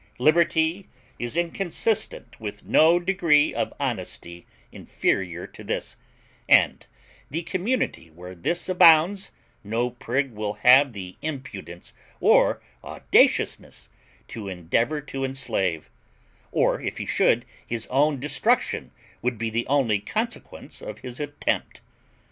[0.17, 5.95] Liberty is consistent with no degree of honesty inferior to this,
[6.49, 6.87] and
[7.29, 9.29] the community where this abounds
[9.63, 13.89] no prig will have the impudence or audaciousness
[14.27, 15.91] to endeavour to enslave;
[16.51, 18.89] or if he should, his own destruction
[19.21, 21.81] would be the only consequence of his attempt.